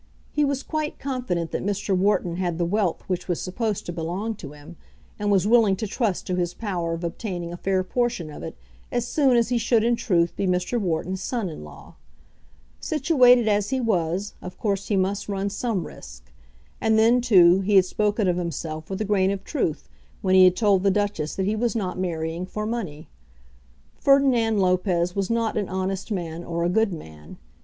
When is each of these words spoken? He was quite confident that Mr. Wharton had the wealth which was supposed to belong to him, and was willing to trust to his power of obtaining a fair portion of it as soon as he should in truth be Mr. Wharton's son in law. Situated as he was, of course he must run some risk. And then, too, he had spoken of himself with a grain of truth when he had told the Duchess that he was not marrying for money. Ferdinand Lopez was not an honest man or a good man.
He 0.31 0.43
was 0.43 0.63
quite 0.63 0.97
confident 0.97 1.51
that 1.51 1.63
Mr. 1.63 1.95
Wharton 1.95 2.37
had 2.37 2.57
the 2.57 2.65
wealth 2.65 3.03
which 3.05 3.27
was 3.27 3.39
supposed 3.39 3.85
to 3.85 3.93
belong 3.93 4.33
to 4.37 4.53
him, 4.53 4.75
and 5.19 5.29
was 5.29 5.45
willing 5.45 5.75
to 5.75 5.85
trust 5.85 6.25
to 6.25 6.35
his 6.35 6.55
power 6.55 6.93
of 6.95 7.03
obtaining 7.03 7.53
a 7.53 7.57
fair 7.57 7.83
portion 7.83 8.31
of 8.31 8.41
it 8.41 8.57
as 8.91 9.07
soon 9.07 9.37
as 9.37 9.49
he 9.49 9.59
should 9.59 9.83
in 9.83 9.95
truth 9.95 10.35
be 10.35 10.47
Mr. 10.47 10.79
Wharton's 10.81 11.21
son 11.21 11.49
in 11.49 11.63
law. 11.63 11.97
Situated 12.79 13.47
as 13.47 13.69
he 13.69 13.79
was, 13.79 14.33
of 14.41 14.57
course 14.57 14.87
he 14.87 14.95
must 14.97 15.29
run 15.29 15.51
some 15.51 15.85
risk. 15.85 16.31
And 16.81 16.97
then, 16.97 17.21
too, 17.21 17.59
he 17.61 17.75
had 17.75 17.85
spoken 17.85 18.27
of 18.27 18.37
himself 18.37 18.89
with 18.89 19.01
a 19.01 19.05
grain 19.05 19.29
of 19.29 19.43
truth 19.43 19.87
when 20.23 20.33
he 20.33 20.45
had 20.45 20.55
told 20.55 20.81
the 20.81 20.89
Duchess 20.89 21.35
that 21.35 21.45
he 21.45 21.55
was 21.55 21.75
not 21.75 21.99
marrying 21.99 22.47
for 22.47 22.65
money. 22.65 23.07
Ferdinand 23.99 24.57
Lopez 24.57 25.15
was 25.15 25.29
not 25.29 25.57
an 25.57 25.69
honest 25.69 26.11
man 26.11 26.43
or 26.43 26.63
a 26.65 26.69
good 26.69 26.91
man. 26.91 27.37